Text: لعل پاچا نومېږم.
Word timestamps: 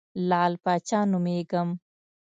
لعل 0.29 0.53
پاچا 0.63 0.99
نومېږم. 1.11 1.69